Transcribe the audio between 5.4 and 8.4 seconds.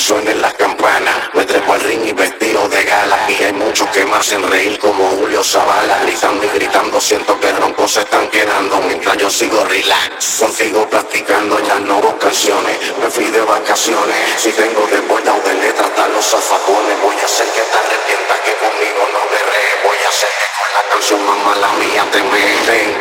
Zavala. Gritando y gritando, siento que roncos se están